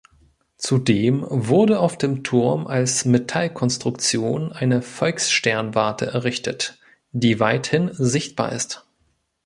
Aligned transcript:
Zudem 0.57 1.27
wurde 1.29 1.79
auf 1.79 1.95
dem 1.95 2.23
Turm 2.23 2.65
als 2.65 3.05
Metallkonstruktion 3.05 4.51
eine 4.51 4.81
Volkssternwarte 4.81 6.07
errichtet, 6.07 6.79
die 7.11 7.39
weithin 7.39 7.91
sichtbar 7.93 8.51
ist. 8.51 8.83